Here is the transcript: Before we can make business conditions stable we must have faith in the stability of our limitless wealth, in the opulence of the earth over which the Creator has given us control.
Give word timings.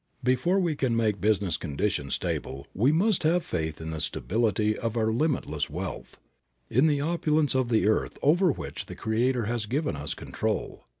Before 0.23 0.59
we 0.59 0.75
can 0.75 0.95
make 0.95 1.21
business 1.21 1.57
conditions 1.57 2.15
stable 2.15 2.65
we 2.73 2.91
must 2.91 3.21
have 3.21 3.45
faith 3.45 3.79
in 3.79 3.91
the 3.91 4.01
stability 4.01 4.75
of 4.75 4.97
our 4.97 5.11
limitless 5.11 5.69
wealth, 5.69 6.19
in 6.71 6.87
the 6.87 7.01
opulence 7.01 7.53
of 7.53 7.69
the 7.69 7.87
earth 7.87 8.17
over 8.23 8.51
which 8.51 8.87
the 8.87 8.95
Creator 8.95 9.45
has 9.45 9.67
given 9.67 9.95
us 9.95 10.15
control. 10.15 10.85